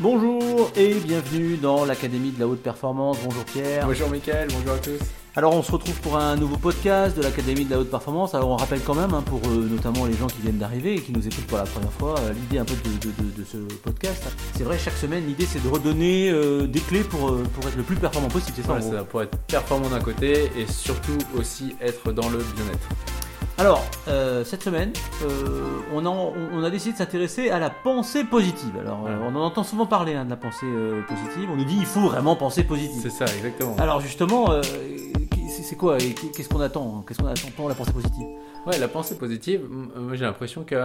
[0.00, 3.18] Bonjour et bienvenue dans l'Académie de la Haute Performance.
[3.22, 3.86] Bonjour Pierre.
[3.86, 4.98] Bonjour Mickaël, bonjour à tous.
[5.36, 8.34] Alors on se retrouve pour un nouveau podcast de l'Académie de la Haute Performance.
[8.34, 11.00] Alors on rappelle quand même, hein, pour euh, notamment les gens qui viennent d'arriver et
[11.00, 13.44] qui nous écoutent pour la première fois, euh, l'idée un peu de, de- de- de
[13.44, 14.22] ce podcast.
[14.56, 17.82] C'est vrai, chaque semaine, l'idée c'est de redonner euh, des clés pour, pour être le
[17.82, 21.76] plus performant possible, c'est ça Ouais, ça pour être performant d'un côté et surtout aussi
[21.80, 22.88] être dans le bien-être.
[23.60, 24.90] Alors, euh, cette semaine,
[25.22, 28.74] euh, on, a, on, on a décidé de s'intéresser à la pensée positive.
[28.80, 30.64] Alors, euh, on en entend souvent parler hein, de la pensée
[31.06, 31.50] positive.
[31.52, 33.02] On nous dit il faut vraiment penser positive.
[33.02, 33.76] C'est ça, exactement.
[33.76, 34.48] Alors justement,
[35.50, 38.26] c'est quoi Qu'est-ce qu'on attend Qu'est-ce qu'on attend pour la pensée positive?
[38.66, 40.82] Ouais, la pensée positive, moi j'ai l'impression que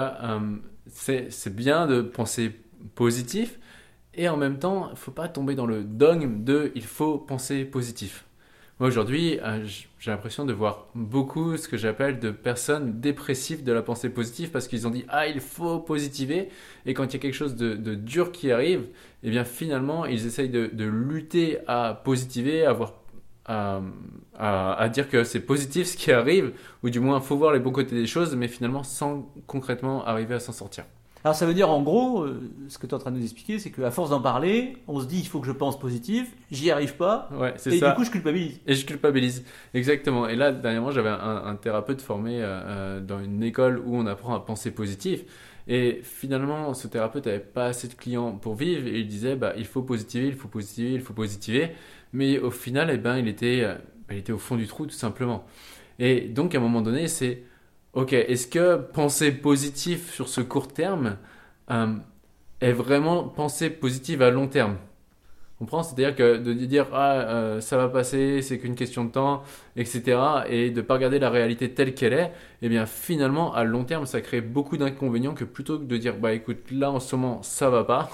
[0.91, 2.59] c'est c'est bien de penser
[2.93, 3.57] positif
[4.15, 7.63] et en même temps, il faut pas tomber dans le dogme de il faut penser
[7.63, 8.25] positif.
[8.79, 9.65] Moi aujourd'hui, euh,
[9.99, 14.51] j'ai l'impression de voir beaucoup ce que j'appelle de personnes dépressives de la pensée positive
[14.51, 16.49] parce qu'ils ont dit ah il faut positiver
[16.85, 18.87] et quand il y a quelque chose de, dur qui arrive,
[19.23, 22.95] eh bien finalement ils essayent de, lutter à positiver, à voir
[23.47, 26.51] à, dire que c'est positif ce qui arrive,
[26.83, 30.35] ou du moins faut voir les bons côtés des choses, mais finalement sans concrètement arriver
[30.35, 30.83] à s'en sortir.
[31.25, 33.23] Alors ça veut dire en gros, euh, ce que tu es en train de nous
[33.23, 36.31] expliquer, c'est qu'à force d'en parler, on se dit il faut que je pense positif,
[36.51, 37.89] j'y arrive pas, Ouais, et ça.
[37.89, 38.59] du coup je culpabilise.
[38.67, 39.43] Et je culpabilise.
[39.73, 40.27] Exactement.
[40.27, 44.05] Et là, dernièrement, j'avais un, un thérapeute formé euh, euh, dans une école où on
[44.05, 45.23] apprend à penser positif.
[45.67, 49.53] Et finalement, ce thérapeute n'avait pas assez de clients pour vivre et il disait bah,
[49.57, 51.71] il faut positiver, il faut positiver, il faut positiver.
[52.13, 53.67] Mais au final, eh ben, il, était,
[54.11, 55.43] il était au fond du trou, tout simplement.
[55.97, 57.41] Et donc, à un moment donné, c'est
[57.95, 61.17] ok, est-ce que penser positif sur ce court terme
[61.71, 61.95] euh,
[62.61, 64.77] est vraiment penser positive à long terme?
[65.59, 69.43] Comprends C'est-à-dire que de dire ah euh, ça va passer, c'est qu'une question de temps,
[69.77, 70.19] etc.
[70.49, 74.05] et de pas regarder la réalité telle qu'elle est, eh bien finalement à long terme
[74.05, 77.41] ça crée beaucoup d'inconvénients que plutôt que de dire bah écoute là en ce moment
[77.43, 78.09] ça va pas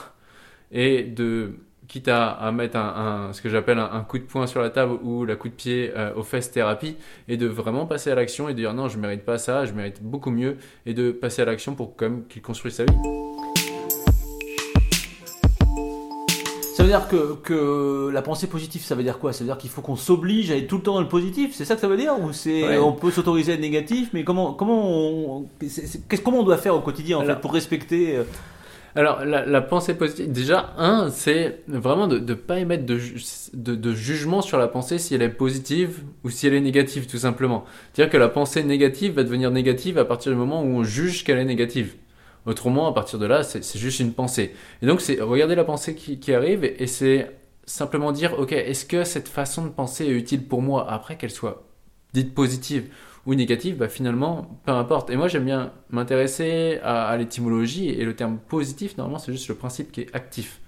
[0.72, 1.56] et de
[1.92, 4.62] quitte à, à mettre un, un- ce que j'appelle un, un coup de poing sur
[4.62, 6.96] la table ou la coup de pied euh, aux fesses thérapie
[7.28, 9.74] et de vraiment passer à l'action et de dire non je mérite pas ça, je
[9.74, 10.56] mérite beaucoup mieux
[10.86, 12.94] et de passer à l'action pour quand même qu'il construise sa vie.
[16.74, 19.34] Ça veut dire que, que la pensée positive, ça veut dire quoi?
[19.34, 21.54] Ça veut dire qu'il faut qu'on s'oblige à être tout le temps dans le positif?
[21.54, 22.16] C'est ça que ça veut dire?
[22.20, 22.78] Ou c'est Ouais.
[22.80, 24.10] on peut s'autoriser à être négatif?
[24.14, 27.54] Mais comment comment on, qu'est-ce comment on doit faire au quotidien en Alors- fait pour
[27.54, 28.24] respecter euh,
[28.96, 33.00] Alors, la, pensée positive, déjà, un, c'est vraiment de ne pas émettre de,
[33.54, 37.18] de, jugement sur la pensée si elle est positive ou si elle est négative, tout
[37.18, 37.64] simplement.
[37.94, 41.24] C'est-à-dire que la pensée négative va devenir négative à partir du moment où on juge
[41.24, 41.96] qu'elle est négative.
[42.46, 44.54] Autrement, à partir de là, c'est juste une pensée.
[44.82, 47.32] Et donc, c'est regarder la pensée qui, qui arrive et, et c'est
[47.66, 51.32] simplement dire, ok, est-ce que cette façon de penser est utile pour moi après qu'elle
[51.32, 51.64] soit
[52.14, 52.90] dite positive?
[53.26, 55.10] Ou négative, bah finalement, peu importe.
[55.10, 59.56] Et moi, j'aime bien m'intéresser à, l'étymologie et le terme positif, normalement, c'est juste le
[59.56, 60.60] principe qui est actif.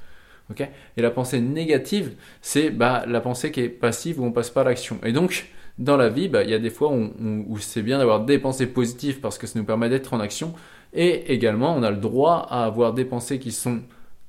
[0.52, 0.68] ok?
[0.98, 4.62] Et la pensée négative, c'est bah, la pensée qui est passive où on passe pas
[4.62, 5.00] à l'action.
[5.04, 5.50] Et donc,
[5.80, 7.12] dans la vie, bah, il y a des fois où,
[7.48, 10.54] où c'est bien d'avoir des pensées positives parce que ça nous permet d'être en action.
[10.94, 13.82] Et également, on a le droit à avoir des pensées qui sont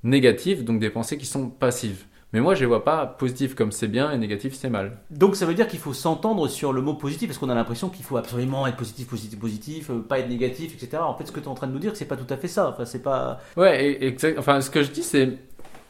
[0.02, 2.04] négatives, donc des pensées qui sont passives.
[2.34, 4.98] Mais moi, je ne vois pas positif comme c'est bien et négatif c'est mal.
[5.10, 7.88] Donc ça veut dire qu'il faut s'entendre sur le mot positif parce qu'on a l'impression
[7.88, 11.00] qu'il faut absolument être positif, positif, positif, euh, pas être négatif, etc.
[11.02, 12.36] En fait, ce que tu es en train de nous dire, c'est pas tout à
[12.36, 12.68] fait ça.
[12.68, 13.38] Enfin, c'est pas.
[13.56, 14.38] Ouais, et- exact.
[14.38, 15.38] Enfin, ce que je dis, c'est.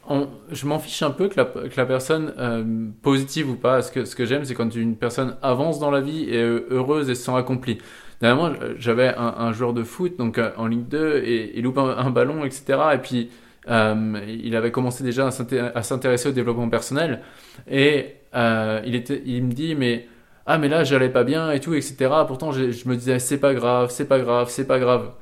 [0.07, 2.63] on- je m'en fiche un peu que la, que la personne euh,
[3.03, 3.81] positive ou pas.
[3.81, 6.65] Ce que, ce que j'aime, c'est quand une personne avance dans la vie et est
[6.71, 7.79] heureuse et se sent accomplie.
[8.21, 11.79] Dernièrement, j'avais un, un joueur de foot donc euh, en Ligue 2 et il loupe
[11.79, 12.65] un, un ballon, etc.
[12.95, 13.31] Et puis,
[13.69, 17.23] euh, il avait commencé déjà à s'inté- à s'intéresser au développement personnel.
[17.71, 20.09] Et euh, il, me dit, mais.
[20.47, 22.11] Ah, mais là, j'allais pas bien et tout, etc.
[22.27, 25.13] Pourtant, je me disais, c'est pas grave, c'est pas grave, c'est pas grave.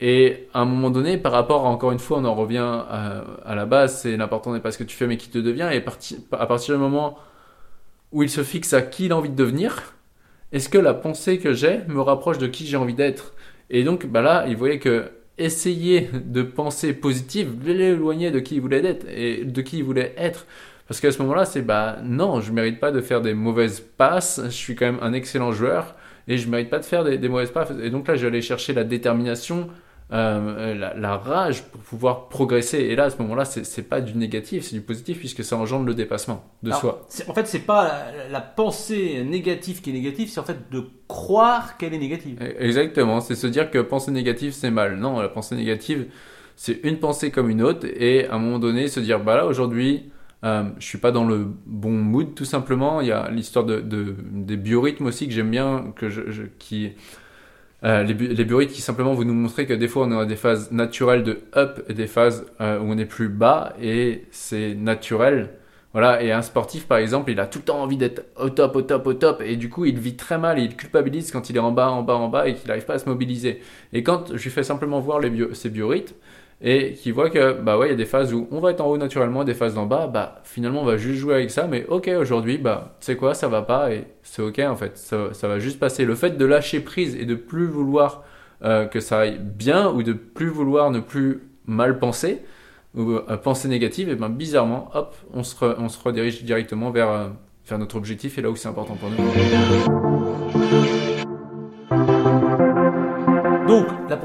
[0.00, 3.24] Et à un moment donné, par rapport, à, encore une fois, on en revient à,
[3.44, 5.68] à la base, c'est l'important n'est pas ce que tu fais, mais qui te devient.
[5.72, 5.82] Et
[6.32, 7.18] à partir du moment
[8.12, 9.94] où il se fixe à qui il a envie de devenir,
[10.52, 13.34] est-ce que la pensée que j'ai me rapproche de qui j'ai envie d'être?
[13.70, 18.60] Et donc, bah là, il voyait que essayer de penser positive l'éloigner de qui il
[18.60, 20.46] voulait être et de qui il voulait être.
[20.88, 24.40] Parce qu'à ce moment-là, c'est bah non, je mérite pas de faire des mauvaises passes.
[24.44, 25.96] Je suis quand même un excellent joueur
[26.28, 27.72] et je mérite pas de faire des, des mauvaises passes.
[27.82, 29.68] Et donc là, aller chercher la détermination,
[30.12, 32.78] euh, la, la rage pour pouvoir progresser.
[32.78, 35.84] Et là, à ce moment-là, c'est pas du négatif, c'est du positif puisque ça engendre
[35.84, 37.06] le dépassement de Alors, soi.
[37.28, 40.84] En fait, c'est pas la, la pensée négative qui est négative, c'est en fait de
[41.08, 42.38] croire qu'elle est négative.
[42.58, 44.96] Exactement, c'est se dire que penser négative c'est mal.
[44.96, 46.06] Non, la pensée négative
[46.54, 49.44] c'est une pensée comme une autre et à un moment donné se dire bah là
[49.46, 50.10] aujourd'hui
[50.44, 53.00] euh, je suis pas dans le bon mood tout simplement.
[53.00, 56.42] Il y a l'histoire de, de- des biorhythmes aussi que j'aime bien, que je, je-
[56.58, 56.92] qui
[57.84, 60.26] euh, les, bu- les biorhythmes qui simplement vous nous montrer que des fois on a
[60.26, 64.24] des phases naturelles de up et des phases euh, où on est plus bas et
[64.30, 65.50] c'est naturel.
[65.92, 68.76] Voilà, et un sportif par exemple, il a tout le temps envie d'être au top,
[68.76, 71.48] au top, au top, et du coup il vit très mal et il culpabilise quand
[71.48, 73.62] il est en bas, en bas, en bas et qu'il n'arrive pas à se mobiliser.
[73.94, 76.14] Et quand je lui fais simplement voir les bio- ses biorhythmes
[76.60, 78.80] et qu'il voit que bah ouais, il y a des phases où on va être
[78.80, 81.66] en haut naturellement, des phases d'en bas, bah finalement on va juste jouer avec ça,
[81.66, 85.32] mais ok aujourd'hui, bah sais quoi, ça va pas et c'est ok en fait, ça,
[85.32, 86.04] ça va juste passer.
[86.04, 88.24] Le fait de lâcher prise et de plus vouloir
[88.64, 92.40] euh, que ça aille bien ou de plus vouloir ne plus mal penser
[92.94, 97.10] ou euh, penser négative, et ben bizarrement, hop, on se, on se redirige directement vers,
[97.10, 97.28] euh,
[97.68, 100.45] vers notre objectif et là où c'est important pour nous.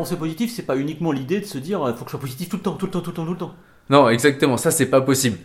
[0.02, 2.50] Pensée positive, c'est pas uniquement l'idée de se dire, il faut que je sois positif
[2.50, 3.54] tout le temps, tout le temps, tout le temps, tout le temps.
[3.90, 5.38] Non, exactement, ça c'est pas possible.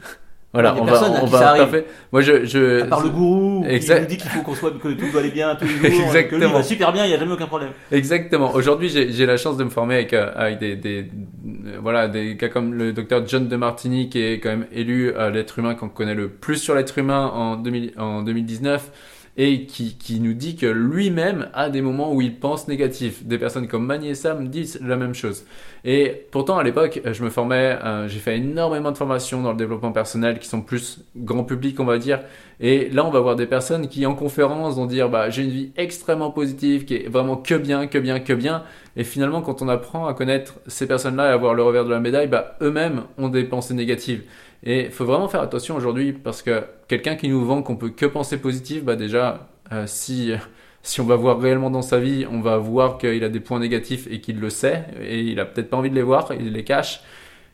[0.55, 1.85] Voilà, on va, on qui va parfait.
[2.13, 4.01] Moi je, je À part le gourou, qui Exact.
[4.01, 6.27] nous dit qu'il faut qu'on soit, que tout doit aller bien tous les jours, et
[6.29, 6.53] que lui Exactement.
[6.55, 7.73] va super bien, il n'y a jamais aucun problème.
[7.93, 8.55] Exactement.
[8.55, 12.37] Aujourd'hui, j'ai la chance de me former avec, euh, avec des, des, euh, voilà, des
[12.37, 15.75] gars comme le docteur John de Martini, qui est quand même élu à l'être humain
[15.75, 18.91] qu'on connaît le plus sur l'être humain en, 2000 en 2019
[19.39, 23.25] et qui, qui nous dit que lui-même a des moments où il pense négatif.
[23.25, 25.45] Des personnes comme Mani et Sam disent la même chose.
[25.85, 29.59] Et pourtant, à l'époque, je me formais, euh, j'ai fait énormément de formations dans le
[29.59, 32.21] développement personnel qui sont plus grand public, on va dire.
[32.61, 35.51] Et là, on va voir des personnes qui, en conférence, vont dire bah, j'ai une
[35.51, 38.63] vie extrêmement positive, qui est vraiment que bien, que bien, que bien.
[38.97, 41.91] Et finalement, quand on apprend à connaître ces personnes-là et à voir le revers de
[41.91, 44.23] la médaille, bah, eux-mêmes ont des pensées négatives.
[44.67, 47.91] Et il faut vraiment faire attention aujourd'hui parce que quelqu'un qui nous vend qu'on peut
[47.91, 50.33] que penser positif, bah déjà, euh, si,
[50.83, 53.61] si on va voir réellement dans sa vie, on va voir qu'il a des points
[53.61, 56.53] négatifs et qu'il le sait et il a peut-être pas envie de les voir, il
[56.53, 57.01] les cache.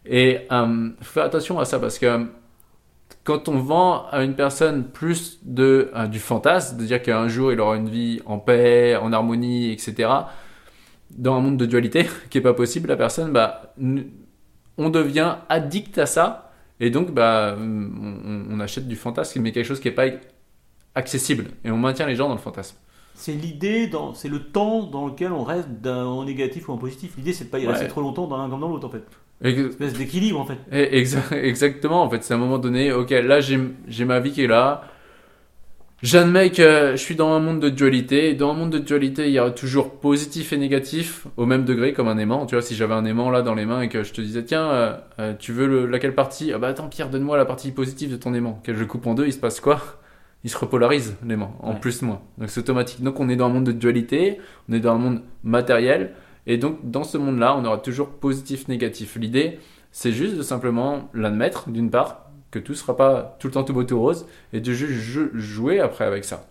[0.07, 2.27] Et euh, faut faire attention à ça parce que
[3.25, 7.53] quand on vend à une personne plus de euh, du fantasme, de dire qu'un jour
[7.53, 10.09] il aura une vie en paix, en harmonie, etc.
[11.11, 13.75] Dans un monde de dualité qui est pas possible, la personne, bah,
[14.79, 16.52] on devient addict à ça
[16.83, 20.07] et donc bah, on, on achète du fantasme, mais quelque chose qui est pas
[20.95, 22.77] accessible et on maintient les gens dans le fantasme.
[23.15, 27.13] C'est l'idée, dans- c'est le temps dans lequel on reste en négatif ou en positif.
[27.17, 27.89] L'idée, c'est de pas y rester Ouais.
[27.91, 29.05] trop longtemps dans l'un comme dans l'autre, en fait.
[29.43, 30.59] Une espèce d'équilibre, en fait.
[30.73, 33.59] Exa- exactement, en fait, c'est à un moment donné, ok, là j'ai
[33.89, 34.85] j'ai ma vie qui est là.
[36.03, 38.31] J'admets que je suis dans un monde de dualité.
[38.31, 41.65] Et Dans un monde de dualité, il y a toujours positif et négatif au même
[41.65, 42.45] degré, comme un aimant.
[42.45, 44.45] Tu vois, si j'avais un aimant là dans les mains et que je te disais,
[44.45, 46.53] tiens, euh, euh, tu veux le, laquelle partie?
[46.53, 48.61] Ah bah attends, Pierre, donne-moi la partie positive de ton aimant.
[48.65, 49.81] Que je coupe en deux, il se passe quoi?
[50.43, 51.79] Il se repolarise, l'aimant, en Ouais.
[51.81, 52.21] plus-moins.
[52.37, 53.01] Donc c'est automatique.
[53.05, 54.39] Donc on est dans un monde de dualité,
[54.69, 56.15] on est dans un monde matériel.
[56.49, 59.15] Et donc dans ce monde-là, on aura toujours positif-négatif.
[59.21, 59.61] L'idée,
[59.93, 63.73] c'est juste de simplement l'admettre, d'une part, que tout sera pas tout le temps tout
[63.73, 66.47] beau tout rose, et de juste jou- jouer après avec ça.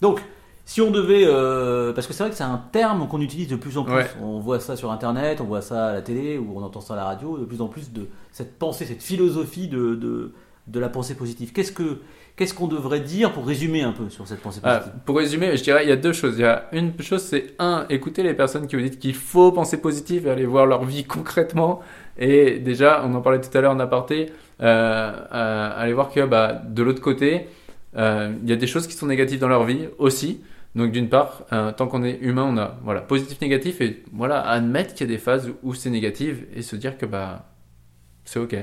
[0.00, 0.22] Donc,
[0.64, 3.56] si on devait, euh, parce que c'est vrai que c'est un terme qu'on utilise de
[3.56, 3.94] plus en plus.
[3.94, 4.06] Ouais.
[4.22, 6.92] On voit ça sur Internet, on voit ça à la télé, ou on entend ça
[6.94, 7.38] à la radio.
[7.38, 10.32] De plus en plus de cette pensée, cette philosophie de de,
[10.66, 11.52] de la pensée positive.
[11.54, 12.00] Qu'est-ce que
[12.36, 15.00] qu'est-ce qu'on devrait dire pour résumer un peu sur cette pensée Ah, positive?
[15.06, 16.34] pour résumer, je dirais il y a deux choses.
[16.36, 19.50] Il y a une chose, c'est un, écouter les personnes qui vous disent qu'il faut
[19.50, 21.80] penser positif et aller voir leur vie concrètement.
[22.18, 26.62] Et déjà, on en parlait tout à l'heure en aparté, euh, aller voir que bah,
[26.66, 27.46] de l'autre côté,
[27.96, 30.40] euh, il y a des choses qui sont négatives dans leur vie aussi.
[30.74, 34.40] Donc d'une part, euh, tant qu'on est humain, on a voilà positif, négatif et voilà
[34.40, 37.46] admettre qu'il y a des phases où c'est négatif et se dire que bah
[38.24, 38.54] c'est ok,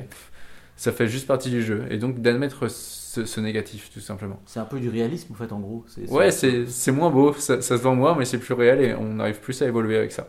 [0.75, 4.39] ça fait juste partie du jeu et donc d'admettre ce, ce négatif tout simplement.
[4.45, 5.85] C'est un peu du réalisme, en fait, en gros.
[6.09, 8.93] Ouais, c'est c'est moins beau, ça, ça se vend moins, mais c'est plus réel et
[8.93, 10.27] on arrive plus à évoluer avec ça.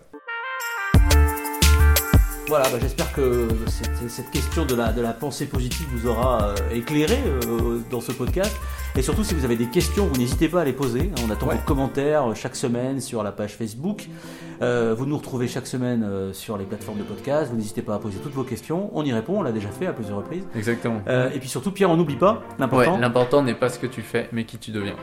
[2.49, 6.45] Voilà, bah, j'espère que cette, cette question de la, de la pensée positive vous aura
[6.51, 8.55] euh, éclairé euh, dans ce podcast.
[8.95, 11.11] Et surtout, si vous avez des questions, vous n'hésitez pas à les poser.
[11.27, 11.57] On attend Ouais.
[11.57, 14.07] vos commentaires euh, chaque semaine sur la page Facebook.
[14.63, 17.51] Euh, vous nous retrouvez chaque semaine euh, sur les plateformes de podcast.
[17.51, 18.91] Vous n'hésitez pas à poser toutes vos questions.
[18.95, 20.45] On y répond, on l'a déjà fait à plusieurs reprises.
[20.55, 21.01] Exactement.
[21.09, 22.99] Euh, et puis surtout, Pierre, on n'oublie pas Ouais, l'important.
[22.99, 24.95] l'important n'est pas ce que tu fais, mais qui tu deviens.